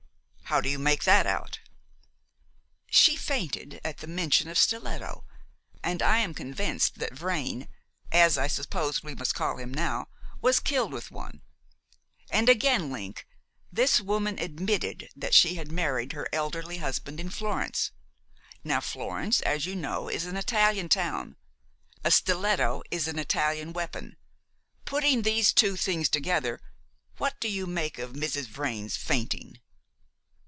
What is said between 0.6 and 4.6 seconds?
you make that out?" "She fainted at the mention of